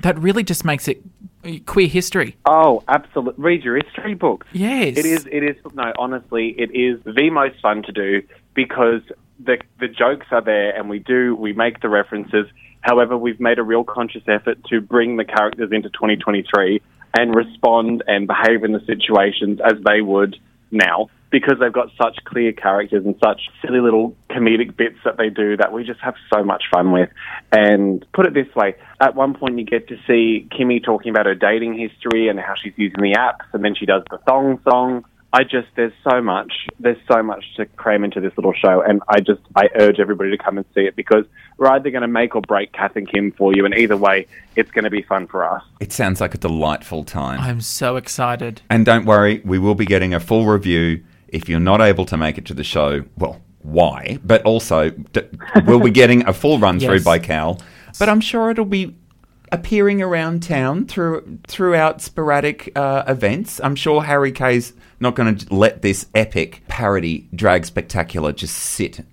That 0.01 0.17
really 0.17 0.43
just 0.43 0.65
makes 0.65 0.87
it 0.87 1.03
queer 1.67 1.87
history. 1.87 2.35
Oh, 2.45 2.81
absolutely. 2.87 3.43
Read 3.43 3.63
your 3.63 3.75
history 3.75 4.15
books. 4.15 4.47
Yes, 4.51 4.97
It 4.97 5.05
is. 5.05 5.27
It 5.31 5.43
is. 5.43 5.57
No, 5.75 5.93
honestly, 5.99 6.55
it 6.57 6.71
is 6.73 6.99
the 7.05 7.29
most 7.29 7.59
fun 7.61 7.83
to 7.83 7.91
do 7.91 8.23
because 8.55 9.01
the 9.45 9.57
the 9.79 9.87
jokes 9.87 10.27
are 10.31 10.41
there, 10.41 10.75
and 10.75 10.89
we 10.89 10.99
do 10.99 11.35
we 11.35 11.53
make 11.53 11.81
the 11.81 11.89
references. 11.89 12.45
However, 12.81 13.17
we've 13.17 13.39
made 13.39 13.59
a 13.59 13.63
real 13.63 13.83
conscious 13.83 14.23
effort 14.27 14.63
to 14.65 14.81
bring 14.81 15.15
the 15.15 15.23
characters 15.23 15.69
into 15.71 15.89
2023 15.89 16.81
and 17.17 17.35
respond 17.35 18.03
and 18.07 18.27
behave 18.27 18.63
in 18.63 18.73
the 18.73 18.81
situations 18.85 19.59
as 19.63 19.81
they 19.85 20.01
would 20.01 20.35
now 20.71 21.09
because 21.33 21.57
they've 21.59 21.73
got 21.73 21.89
such 21.99 22.17
clear 22.25 22.51
characters 22.53 23.03
and 23.05 23.15
such 23.23 23.41
silly 23.61 23.79
little 23.79 24.15
comedic 24.29 24.77
bits 24.77 24.97
that 25.03 25.17
they 25.17 25.29
do 25.29 25.57
that 25.57 25.73
we 25.73 25.83
just 25.83 25.99
have 25.99 26.13
so 26.31 26.43
much 26.43 26.63
fun 26.71 26.91
with. 26.91 27.09
And 27.51 28.05
put 28.13 28.27
it 28.27 28.35
this 28.35 28.53
way, 28.55 28.75
at 28.99 29.15
one 29.15 29.33
point 29.33 29.57
you 29.57 29.65
get 29.65 29.87
to 29.87 29.97
see 30.05 30.47
Kimmy 30.51 30.83
talking 30.83 31.09
about 31.09 31.25
her 31.25 31.33
dating 31.33 31.77
history 31.77 32.27
and 32.27 32.39
how 32.39 32.53
she's 32.61 32.73
using 32.75 33.01
the 33.01 33.13
apps 33.17 33.45
and 33.53 33.63
then 33.63 33.73
she 33.73 33.87
does 33.87 34.03
the 34.11 34.19
thong 34.19 34.59
song. 34.63 35.05
I 35.35 35.43
just 35.43 35.67
there's 35.75 35.93
so 36.07 36.21
much 36.21 36.53
there's 36.79 36.97
so 37.11 37.23
much 37.23 37.43
to 37.55 37.65
cram 37.65 38.03
into 38.03 38.19
this 38.21 38.31
little 38.37 38.53
show 38.53 38.81
and 38.81 39.01
I 39.09 39.19
just 39.19 39.41
I 39.55 39.67
urge 39.75 39.99
everybody 39.99 40.29
to 40.29 40.37
come 40.37 40.57
and 40.57 40.65
see 40.75 40.81
it 40.81 40.95
because 40.95 41.25
we're 41.57 41.69
either 41.71 41.89
going 41.89 42.03
to 42.03 42.07
make 42.07 42.35
or 42.35 42.41
break 42.41 42.71
Kath 42.71 42.95
and 42.95 43.09
Kim 43.11 43.31
for 43.31 43.55
you 43.55 43.65
and 43.65 43.73
either 43.73 43.97
way 43.97 44.27
it's 44.55 44.69
going 44.71 44.83
to 44.83 44.91
be 44.91 45.01
fun 45.01 45.25
for 45.27 45.43
us. 45.43 45.63
It 45.79 45.91
sounds 45.91 46.21
like 46.21 46.35
a 46.35 46.37
delightful 46.37 47.03
time. 47.03 47.39
I'm 47.39 47.61
so 47.61 47.95
excited. 47.95 48.61
And 48.69 48.85
don't 48.85 49.05
worry, 49.05 49.41
we 49.43 49.57
will 49.57 49.75
be 49.75 49.85
getting 49.85 50.13
a 50.13 50.19
full 50.19 50.45
review. 50.45 51.03
If 51.27 51.49
you're 51.49 51.59
not 51.59 51.81
able 51.81 52.05
to 52.05 52.15
make 52.17 52.37
it 52.37 52.45
to 52.45 52.53
the 52.53 52.63
show, 52.63 53.03
well, 53.17 53.41
why? 53.63 54.19
But 54.23 54.43
also, 54.43 54.91
d- 54.91 55.21
we'll 55.65 55.79
be 55.79 55.89
getting 56.01 56.27
a 56.27 56.33
full 56.33 56.59
run 56.59 56.79
through 56.79 56.95
Yes. 56.95 57.03
by 57.03 57.17
Cal. 57.17 57.59
But 57.97 58.07
I'm 58.09 58.21
sure 58.21 58.51
it'll 58.51 58.65
be 58.65 58.95
appearing 59.53 60.01
around 60.01 60.43
town 60.43 60.85
through 60.85 61.39
throughout 61.47 62.01
sporadic 62.01 62.71
uh, 62.75 63.03
events. 63.07 63.61
I'm 63.63 63.75
sure 63.75 64.03
Harry 64.03 64.31
Kay's 64.31 64.73
not 64.99 65.15
going 65.15 65.35
to 65.35 65.53
let 65.53 65.81
this 65.81 66.07
epic 66.15 66.63
parody 66.67 67.27
drag 67.33 67.65
spectacular 67.65 68.33
just 68.33 68.55
sit. 68.55 69.05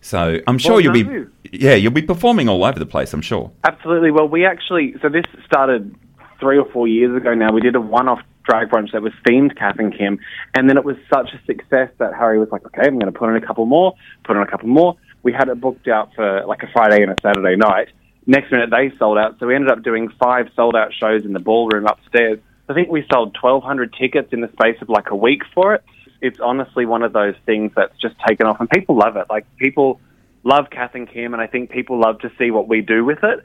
So 0.00 0.40
I'm 0.46 0.58
sure 0.58 0.72
Well, 0.72 0.80
you'll 0.80 0.92
be, 0.92 1.26
yeah, 1.52 1.74
you'll 1.74 1.92
be 1.92 2.02
performing 2.02 2.48
all 2.48 2.64
over 2.64 2.78
the 2.78 2.86
place. 2.86 3.12
I'm 3.12 3.22
sure. 3.22 3.52
Absolutely. 3.62 4.10
Well, 4.10 4.28
we 4.28 4.44
actually, 4.44 4.94
so 5.00 5.08
this 5.08 5.24
started 5.46 5.94
three 6.40 6.58
or 6.58 6.68
four 6.72 6.88
years 6.88 7.16
ago 7.16 7.34
now. 7.34 7.52
We 7.52 7.60
did 7.60 7.76
a 7.76 7.80
one 7.80 8.08
off 8.08 8.20
drag 8.42 8.68
brunch 8.70 8.92
that 8.92 9.02
was 9.02 9.12
themed 9.26 9.56
Kath 9.56 9.78
and 9.78 9.96
Kim. 9.96 10.18
And 10.54 10.68
then 10.68 10.76
it 10.76 10.84
was 10.84 10.96
such 11.12 11.30
a 11.32 11.44
success 11.46 11.90
that 11.98 12.14
Harry 12.14 12.40
was 12.40 12.48
like, 12.50 12.64
okay, 12.66 12.82
I'm 12.84 12.98
going 12.98 13.12
to 13.12 13.16
put 13.16 13.30
in 13.30 13.36
a 13.36 13.46
couple 13.46 13.64
more, 13.66 13.94
put 14.24 14.36
in 14.36 14.42
a 14.42 14.50
couple 14.50 14.68
more. 14.68 14.96
We 15.22 15.32
had 15.32 15.48
it 15.48 15.60
booked 15.60 15.86
out 15.86 16.10
for 16.16 16.44
like 16.46 16.64
a 16.64 16.68
Friday 16.72 17.02
and 17.02 17.12
a 17.12 17.16
Saturday 17.22 17.54
night. 17.54 17.88
Next 18.26 18.52
minute, 18.52 18.70
they 18.70 18.92
sold 18.98 19.18
out. 19.18 19.38
So 19.40 19.46
we 19.46 19.54
ended 19.54 19.70
up 19.70 19.82
doing 19.82 20.08
five 20.18 20.48
sold 20.54 20.76
out 20.76 20.92
shows 20.94 21.24
in 21.24 21.32
the 21.32 21.40
ballroom 21.40 21.86
upstairs. 21.86 22.38
I 22.68 22.74
think 22.74 22.88
we 22.88 23.04
sold 23.12 23.36
1,200 23.40 23.94
tickets 23.94 24.32
in 24.32 24.40
the 24.40 24.48
space 24.52 24.80
of 24.80 24.88
like 24.88 25.10
a 25.10 25.16
week 25.16 25.42
for 25.54 25.74
it. 25.74 25.84
It's 26.20 26.38
honestly 26.40 26.86
one 26.86 27.02
of 27.02 27.12
those 27.12 27.34
things 27.44 27.72
that's 27.74 27.98
just 28.00 28.14
taken 28.26 28.46
off, 28.46 28.60
and 28.60 28.70
people 28.70 28.96
love 28.96 29.16
it. 29.16 29.26
Like, 29.28 29.44
people 29.56 30.00
love 30.44 30.70
Kath 30.70 30.94
and 30.94 31.10
Kim, 31.10 31.32
and 31.32 31.42
I 31.42 31.48
think 31.48 31.70
people 31.70 31.98
love 31.98 32.20
to 32.20 32.30
see 32.38 32.52
what 32.52 32.68
we 32.68 32.80
do 32.80 33.04
with 33.04 33.18
it. 33.24 33.40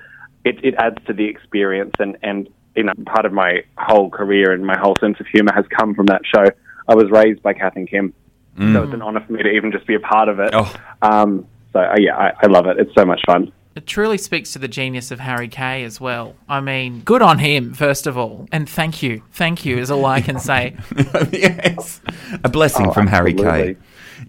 It, 0.46 0.64
it 0.64 0.76
adds 0.78 0.98
to 1.08 1.14
the 1.14 1.26
experience, 1.26 1.96
and, 2.00 2.18
and 2.22 2.48
you 2.76 2.84
know, 2.84 2.94
part 3.08 3.26
of 3.26 3.34
my 3.34 3.64
whole 3.78 4.12
career 4.12 4.52
and 4.52 4.64
my 4.64 4.78
whole 4.78 4.96
sense 5.00 5.20
of 5.20 5.26
humour 5.26 5.52
has 5.54 5.66
come 5.76 5.96
from 5.96 6.06
that 6.06 6.22
show. 6.24 6.46
I 6.88 6.94
was 6.94 7.10
raised 7.10 7.42
by 7.42 7.54
Kath 7.54 7.76
and 7.76 7.90
Kim, 7.90 8.14
so 8.58 8.84
it's 8.84 8.94
an 8.94 9.02
honour 9.02 9.24
for 9.26 9.34
me 9.34 9.44
to 9.44 9.50
even 9.50 9.72
just 9.72 9.86
be 9.86 9.96
a 9.96 10.00
part 10.00 10.30
of 10.30 10.40
it. 10.40 10.52
Oh. 10.54 10.74
Um, 11.02 11.48
so 11.74 11.80
uh, 11.80 11.96
yeah, 12.00 12.16
I, 12.16 12.32
I 12.44 12.48
love 12.48 12.68
it. 12.68 12.80
It's 12.80 12.94
so 12.96 13.06
much 13.06 13.22
fun. 13.26 13.52
It 13.78 13.86
truly 13.86 14.18
speaks 14.18 14.54
to 14.54 14.60
the 14.60 14.68
genius 14.68 15.12
of 15.12 15.20
Harry 15.20 15.48
Kay 15.48 15.84
as 15.84 16.02
well. 16.02 16.36
I 16.50 16.62
mean, 16.62 17.02
good 17.02 17.22
on 17.22 17.38
him, 17.38 17.76
first 17.76 18.08
of 18.08 18.18
all. 18.18 18.48
And 18.52 18.68
thank 18.68 19.04
you. 19.04 19.22
Thank 19.34 19.66
you 19.66 19.78
is 19.78 19.92
all 19.92 20.04
I 20.08 20.20
can 20.20 20.40
say. 20.40 20.76
yes, 21.32 22.02
a 22.44 22.50
blessing 22.50 22.88
Oh, 22.88 22.92
from 22.92 23.06
Harry 23.06 23.36
Kay. 23.36 23.78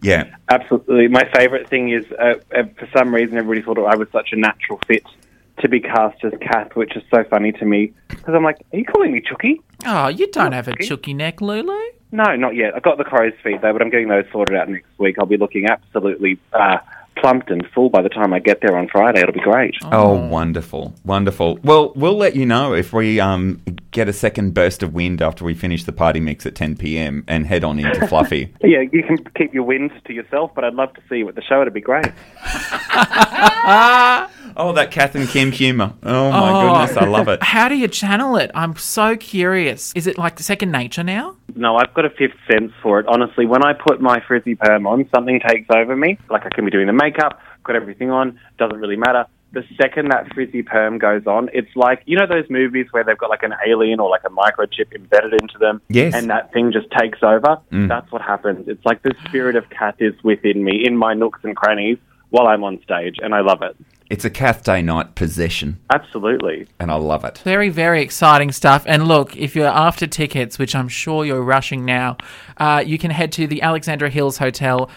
Yeah. 0.03 0.37
Absolutely. 0.51 1.09
My 1.09 1.27
favourite 1.35 1.67
thing 1.67 1.89
is, 1.91 2.05
uh, 2.21 2.35
uh, 2.55 2.65
for 2.79 2.87
some 2.95 3.15
reason, 3.15 3.39
everybody 3.39 3.63
thought 3.65 3.79
I 3.91 3.97
was 3.97 4.09
such 4.13 4.29
a 4.33 4.37
natural 4.37 4.79
fit 4.87 5.03
to 5.61 5.69
be 5.69 5.81
cast 5.81 6.23
as 6.25 6.35
Kath, 6.43 6.77
which 6.77 6.95
is 6.95 7.03
so 7.11 7.25
funny 7.25 7.53
to 7.53 7.65
me 7.65 7.95
because 8.09 8.35
I'm 8.35 8.45
like, 8.45 8.59
are 8.75 8.79
you 8.79 8.85
calling 8.85 9.13
me 9.13 9.23
Chucky? 9.23 9.63
Oh, 9.87 10.09
you 10.09 10.31
don't 10.31 10.53
have 10.53 10.69
a 10.69 10.77
chooky 10.77 11.15
neck, 11.15 11.41
Lulu. 11.41 11.73
No, 12.13 12.37
not 12.37 12.55
yet. 12.55 12.75
I've 12.77 12.83
got 12.83 12.99
the 12.99 13.05
crow's 13.05 13.33
feet 13.43 13.63
though, 13.63 13.73
but 13.73 13.81
I'm 13.81 13.89
getting 13.89 14.09
those 14.09 14.27
sorted 14.31 14.57
out 14.57 14.69
next 14.69 14.87
week. 14.99 15.17
I'll 15.19 15.25
be 15.27 15.39
looking 15.39 15.67
absolutely 15.67 16.39
uh, 16.53 16.79
plumped 17.21 17.51
and 17.51 17.67
full 17.75 17.91
by 17.91 18.03
the 18.03 18.09
time 18.09 18.33
I 18.33 18.39
get 18.39 18.61
there 18.61 18.77
on 18.77 18.89
Friday. 18.89 19.21
It'll 19.21 19.33
be 19.33 19.41
great. 19.41 19.75
Oh, 19.85 20.15
wonderful, 20.15 20.95
wonderful. 21.05 21.59
Well, 21.63 21.93
we'll 21.95 22.17
let 22.17 22.37
you 22.37 22.47
know 22.47 22.75
if 22.75 22.93
we 22.93 23.21
um, 23.21 23.63
get 23.91 24.09
a 24.09 24.13
second 24.13 24.55
burst 24.55 24.83
of 24.83 24.95
wind 24.95 25.23
after 25.23 25.45
we 25.45 25.55
finish 25.55 25.85
the 25.85 25.93
party 25.93 26.21
mix 26.21 26.47
at 26.47 26.55
10 26.55 26.77
p.m. 26.77 27.25
and 27.27 27.47
head 27.47 27.65
on 27.65 27.79
into 27.79 28.07
Fluffy. 28.09 28.55
Yeah, 28.63 28.83
you 28.93 29.03
can 29.03 29.19
keep 29.37 29.55
your 29.55 29.65
wind 29.65 29.91
to 30.07 30.13
yourself, 30.13 30.53
but 30.55 30.65
I'd 30.65 30.75
love 30.75 30.93
to 30.95 31.01
see 31.09 31.17
you 31.17 31.29
at 31.29 31.35
the 31.35 31.43
show. 31.43 31.63
It'd 31.63 31.75
be 31.75 31.81
great. 31.81 32.07
oh, 34.57 34.73
that 34.73 34.91
Kath 34.91 35.15
and 35.15 35.29
Kim 35.29 35.53
humour. 35.53 35.93
Oh 36.03 36.31
my 36.31 36.53
Oh. 36.53 36.73
goodness, 36.73 36.97
I 36.97 37.05
love 37.07 37.29
it. 37.29 37.43
How 37.43 37.69
do 37.69 37.75
you 37.77 37.89
channel 37.89 38.37
it? 38.37 38.51
I'm 38.55 38.77
so 38.77 39.17
curious. 39.17 39.93
Is 39.95 40.07
it 40.07 40.19
like 40.19 40.39
second 40.41 40.71
nature 40.73 41.03
now? 41.03 41.37
No, 41.55 41.77
I've 41.77 41.93
got 41.95 42.05
a 42.05 42.11
fifth 42.11 42.37
sense 42.51 42.73
for 42.83 43.01
it. 43.01 43.07
Honestly, 43.09 43.47
when 43.47 43.65
I 43.65 43.73
put 43.73 44.01
my 44.01 44.21
frizzy 44.27 44.55
perm 44.55 44.87
on, 44.87 45.09
something 45.15 45.41
takes 45.47 45.67
over 45.75 45.97
me. 45.97 46.19
Like 46.31 46.45
I 46.47 46.51
can 46.51 46.65
be 46.65 46.71
doing 46.71 46.87
the 46.87 46.93
makeup, 46.93 47.41
got 47.65 47.77
everything 47.77 48.11
on, 48.11 48.39
doesn't 48.59 48.79
really 48.79 48.97
matter. 48.97 49.27
The 49.53 49.65
second 49.81 50.11
that 50.11 50.33
frizzy 50.35 50.63
perm 50.63 50.99
goes 50.99 51.27
on, 51.27 51.49
it's 51.55 51.75
like 51.75 52.03
you 52.05 52.19
know 52.19 52.27
those 52.27 52.45
movies 52.51 52.87
where 52.91 53.03
they've 53.03 53.17
got 53.17 53.31
like 53.31 53.43
an 53.43 53.55
alien 53.67 53.99
or 53.99 54.11
like 54.11 54.21
a 54.25 54.29
microchip 54.29 54.95
embedded 54.95 55.33
into 55.41 55.57
them, 55.59 55.81
Yes. 55.89 56.15
and 56.15 56.29
that 56.29 56.53
thing 56.53 56.71
just 56.71 56.91
takes 56.91 57.21
over. 57.23 57.59
Mm. 57.73 57.89
That's 57.89 58.13
what 58.13 58.21
happens. 58.21 58.69
It's 58.69 58.85
like 58.85 59.03
the 59.03 59.15
spirit 59.25 59.57
of 59.57 59.69
Kath 59.71 59.95
is 60.01 60.13
within 60.23 60.63
me, 60.65 60.85
in 60.87 60.99
my 60.99 61.15
nooks 61.15 61.41
and 61.45 61.57
crannies, 61.57 61.97
while 62.29 62.47
I'm 62.47 62.63
on 62.63 62.79
stage, 62.83 63.17
and 63.23 63.35
I 63.35 63.41
love 63.41 63.63
it. 63.63 63.75
It's 64.11 64.25
a 64.25 64.31
Kath 64.31 64.65
Day 64.65 64.81
Knight 64.81 65.15
possession, 65.15 65.79
Absolutely. 65.91 66.67
and 66.81 66.91
I 66.91 66.95
love 66.95 67.27
it. 67.27 67.39
Very, 67.45 67.69
very 67.69 68.01
exciting 68.01 68.53
stuff. 68.53 68.85
And 68.87 69.07
look, 69.07 69.37
if 69.37 69.55
you're 69.55 69.67
after 69.67 70.07
tickets, 70.07 70.59
which 70.59 70.75
I'm 70.75 70.89
sure 70.89 71.27
you're 71.27 71.43
rushing 71.43 71.85
now, 71.85 72.17
uh, 72.57 72.83
you 72.87 72.97
can 72.97 73.11
head 73.11 73.33
to 73.33 73.47
the 73.47 73.61
Alexandra 73.61 74.09
Hills 74.09 74.39
Hotel.com.au 74.39 74.89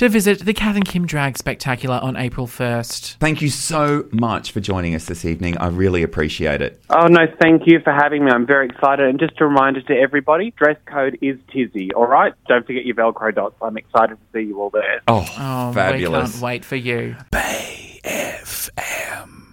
to 0.00 0.08
visit 0.08 0.38
the 0.46 0.54
Kath 0.54 0.76
and 0.76 0.84
Kim 0.86 1.04
Drag 1.04 1.36
Spectacular 1.36 2.00
on 2.02 2.16
April 2.16 2.46
1st. 2.46 3.16
Thank 3.18 3.42
you 3.42 3.50
so 3.50 4.08
much 4.12 4.50
for 4.50 4.58
joining 4.58 4.94
us 4.94 5.04
this 5.04 5.26
evening. 5.26 5.58
I 5.58 5.66
really 5.66 6.02
appreciate 6.02 6.62
it. 6.62 6.80
Oh, 6.88 7.06
no, 7.06 7.26
thank 7.38 7.64
you 7.66 7.80
for 7.84 7.92
having 7.92 8.24
me. 8.24 8.30
I'm 8.30 8.46
very 8.46 8.64
excited. 8.66 9.06
And 9.06 9.20
just 9.20 9.38
a 9.42 9.46
reminder 9.46 9.82
to 9.82 9.92
everybody 9.94 10.52
dress 10.52 10.78
code 10.86 11.18
is 11.20 11.36
Tizzy, 11.52 11.92
all 11.92 12.06
right? 12.06 12.32
Don't 12.48 12.66
forget 12.66 12.86
your 12.86 12.94
Velcro 12.96 13.34
dots. 13.34 13.56
I'm 13.60 13.76
excited 13.76 14.16
to 14.16 14.22
see 14.32 14.46
you 14.46 14.62
all 14.62 14.70
there. 14.70 15.02
Oh, 15.06 15.26
Oh, 15.38 15.68
we 15.68 15.74
fabulous. 15.74 16.32
can't 16.32 16.42
wait 16.44 16.64
for 16.64 16.76
you. 16.76 17.16
Bay 17.30 18.00
FM. 18.02 19.49